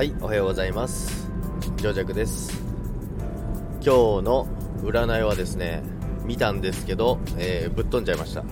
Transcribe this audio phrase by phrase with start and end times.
[0.00, 1.28] はいおはようございます。
[1.76, 2.58] 上弱です。
[3.82, 3.90] 今日
[4.24, 4.48] の
[4.82, 5.82] 占いはですね
[6.24, 8.42] 見たんですけど、えー、ぶっ飛んじゃいました。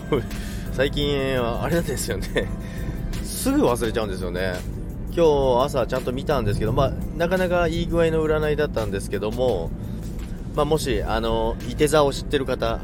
[0.76, 2.46] 最近はあれなんですよね。
[3.24, 4.52] すぐ忘れちゃうんですよね。
[5.16, 9.70] 今日朝ちゃんと見たんですけど、まあ、なかなかいい具合の占いだったんですけども、
[10.54, 12.80] まあ、もし、あの、いて座を知ってる方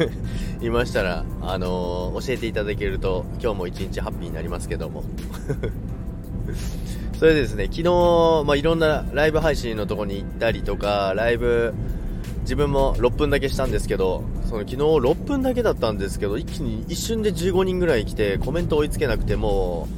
[0.62, 5.04] いましたら、あの教えていただけると、今日も一日ハッピーになりますけども。
[7.18, 7.82] それでですね、昨日、
[8.46, 11.74] まあ、いろんなライブ配信のとこに行ったりとか、ライブ、
[12.42, 19.88] 自分も6分だけしたんですけど、その昨日6分だけだったんですけど、一気に一瞬で15人ぐらい来て、コメント追いつけなくて、も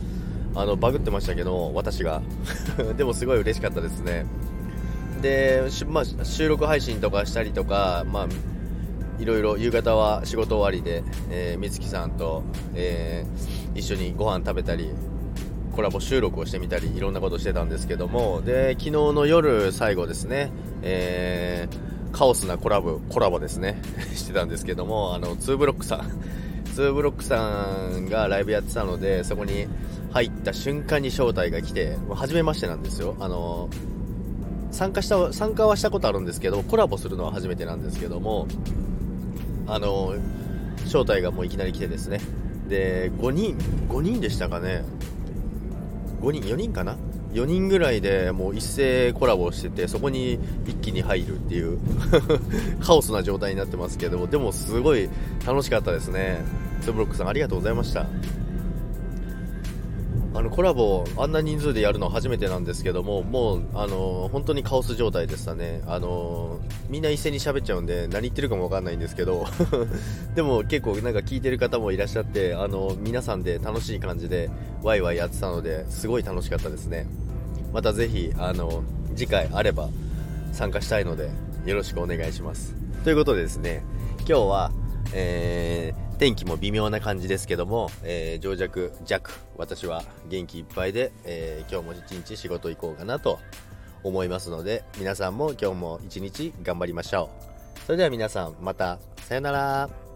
[0.55, 2.23] う、あの、バグってましたけど、私が。
[2.97, 4.25] でもすごい嬉しかったですね。
[5.21, 8.29] で、まあ、収録配信とかしたりとか、まあ、
[9.19, 12.45] いろいろ夕方は仕事終わりで、えー、美月さんと、
[12.75, 14.89] えー、一緒にご飯食べたり、
[15.81, 23.81] コラボ収録をしてみたりいろんなことしてたんですけどもで昨日の夜最後ですね、えー、カオスなコラボコラボですね
[24.15, 26.01] してたんですけどもあの2ブロックさん
[26.77, 29.69] 2ブロックさんがライブやってたのでそこに
[30.11, 33.17] 入った瞬間に招待が来て初めましてなんですよ。
[33.19, 33.71] あの
[34.71, 38.47] 参加した参加はしたことあるんですけどコラボするのは初めてなんですけども
[39.67, 40.13] あの
[40.85, 42.21] 招待がもういきなり来てですね。
[42.69, 43.57] で5人
[43.89, 44.85] 5人でしたかね。
[46.21, 46.97] 5人4人かな
[47.33, 51.79] ？4人ぐらいでもう一斉コラボしててそこに一気に入るっていう
[52.81, 55.09] カオスな状態になってますけどでもすごい
[55.47, 56.45] 楽しかったですね。
[56.83, 58.07] ツブロックさんありがとうございました。
[60.41, 65.83] あのコラボあんな人数でやるの初めてなんですけどももうあの本当にカオス状態でしたね。
[65.87, 69.45] あのみんな一斉に喋っちゃうんで何言ってるかもわかんないんですけど
[70.35, 74.49] でも結構なんか聞いてる方もいらっしゃってあの皆さんで楽しい感じで
[74.83, 77.07] ワイワイやってたのですごい楽しかったですね。
[77.75, 78.83] またぜひあの
[79.15, 79.91] 次回あれば
[80.53, 81.29] 参加したいので
[81.67, 82.75] よろしくお願いします。
[83.05, 83.83] ということでですね
[84.21, 84.73] 今日は
[85.13, 93.39] えー天気も微妙な感じですけども、えー、情弱弱私は元気いっぱいで、えー、今日も一日仕事行こうかなと
[94.05, 97.31] 思いますので皆さんも今日も一日頑張りましょ
[97.79, 97.79] う。
[97.87, 98.99] それでは皆さんまた。
[99.17, 100.10] さよなら。